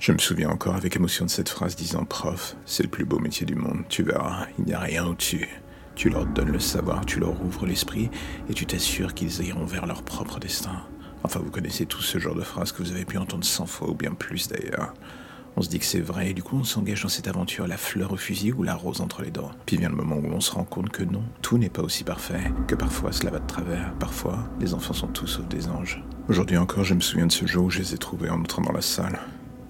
[0.00, 3.18] Je me souviens encore avec émotion de cette phrase disant Prof, c'est le plus beau
[3.18, 5.46] métier du monde, tu verras, il n'y a rien au-dessus.
[5.94, 8.08] Tu leur donnes le savoir, tu leur ouvres l'esprit
[8.48, 10.84] et tu t'assures qu'ils iront vers leur propre destin.
[11.22, 13.90] Enfin, vous connaissez tous ce genre de phrases que vous avez pu entendre cent fois
[13.90, 14.94] ou bien plus d'ailleurs.
[15.56, 17.76] On se dit que c'est vrai et du coup on s'engage dans cette aventure la
[17.76, 19.50] fleur au fusil ou la rose entre les dents.
[19.66, 22.04] Puis vient le moment où on se rend compte que non, tout n'est pas aussi
[22.04, 26.02] parfait, que parfois cela va de travers, parfois les enfants sont tous sauf des anges.
[26.30, 28.62] Aujourd'hui encore je me souviens de ce jour où je les ai trouvés en entrant
[28.62, 29.20] dans la salle.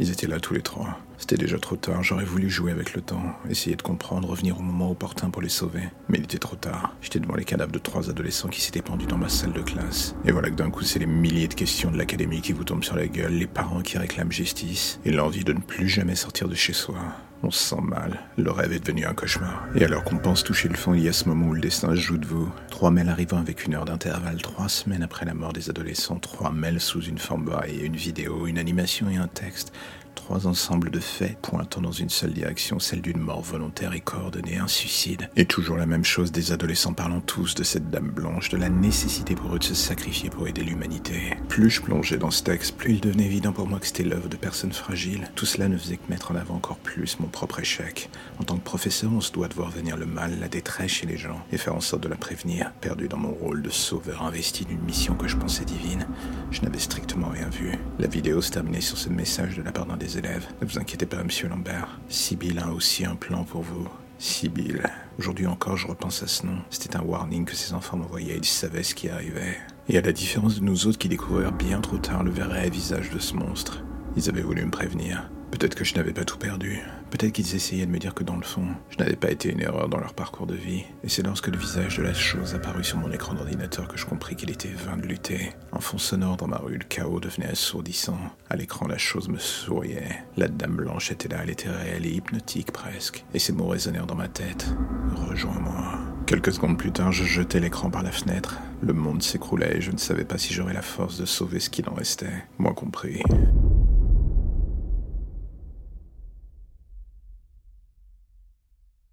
[0.00, 0.98] Ils étaient là tous les trois.
[1.18, 4.62] C'était déjà trop tard, j'aurais voulu jouer avec le temps, essayer de comprendre, revenir au
[4.62, 5.82] moment opportun pour les sauver.
[6.08, 6.94] Mais il était trop tard.
[7.00, 10.16] J'étais devant les cadavres de trois adolescents qui s'étaient pendus dans ma salle de classe.
[10.24, 12.84] Et voilà que d'un coup, c'est les milliers de questions de l'académie qui vous tombent
[12.84, 16.48] sur la gueule, les parents qui réclament justice, et l'envie de ne plus jamais sortir
[16.48, 16.98] de chez soi.
[17.46, 18.20] On se sent mal.
[18.38, 19.66] Le rêve est devenu un cauchemar.
[19.74, 21.94] Et alors qu'on pense toucher le fond, il y a ce moment où le destin
[21.94, 22.50] joue de vous.
[22.70, 26.50] Trois mails arrivant avec une heure d'intervalle, trois semaines après la mort des adolescents, trois
[26.50, 29.74] mails sous une forme variée, une vidéo, une animation et un texte.
[30.14, 34.56] Trois ensembles de faits pointant dans une seule direction, celle d'une mort volontaire et coordonnée,
[34.56, 35.28] un suicide.
[35.36, 38.70] Et toujours la même chose, des adolescents parlant tous de cette dame blanche, de la
[38.70, 41.36] nécessité pour eux de se sacrifier pour aider l'humanité.
[41.48, 44.28] Plus je plongeais dans ce texte, plus il devenait évident pour moi que c'était l'œuvre
[44.28, 45.30] de personnes fragiles.
[45.34, 48.08] Tout cela ne faisait que mettre en avant encore plus mon propre échec.
[48.40, 51.06] En tant que professeur, on se doit de voir venir le mal, la détresse chez
[51.06, 52.72] les gens, et faire en sorte de la prévenir.
[52.80, 56.06] Perdu dans mon rôle de sauveur investi d'une mission que je pensais divine,
[56.50, 57.72] je n'avais strictement rien vu.
[57.98, 61.24] La vidéo se terminait sur ce message de la part d'un Ne vous inquiétez pas,
[61.24, 61.98] monsieur Lambert.
[62.10, 63.88] Sibyl a aussi un plan pour vous.
[64.18, 64.82] Sibyl.
[65.18, 66.58] Aujourd'hui encore, je repense à ce nom.
[66.68, 68.36] C'était un warning que ces enfants m'envoyaient.
[68.36, 69.56] Ils savaient ce qui arrivait.
[69.88, 73.08] Et à la différence de nous autres qui découvrirent bien trop tard le vrai visage
[73.10, 73.82] de ce monstre,
[74.14, 75.30] ils avaient voulu me prévenir.
[75.54, 76.80] Peut-être que je n'avais pas tout perdu.
[77.10, 79.60] Peut-être qu'ils essayaient de me dire que dans le fond, je n'avais pas été une
[79.60, 80.82] erreur dans leur parcours de vie.
[81.04, 84.04] Et c'est lorsque le visage de la chose apparut sur mon écran d'ordinateur que je
[84.04, 85.52] compris qu'il était vain de lutter.
[85.70, 88.18] En fond sonore dans ma rue, le chaos devenait assourdissant.
[88.50, 90.24] À l'écran, la chose me souriait.
[90.36, 93.24] La dame blanche était là, elle était réelle et hypnotique presque.
[93.32, 94.74] Et ces mots résonnèrent dans ma tête.
[95.14, 96.00] Rejoins-moi.
[96.26, 98.58] Quelques secondes plus tard, je jetais l'écran par la fenêtre.
[98.82, 101.70] Le monde s'écroulait et je ne savais pas si j'aurais la force de sauver ce
[101.70, 102.44] qu'il en restait.
[102.58, 103.22] Moi compris.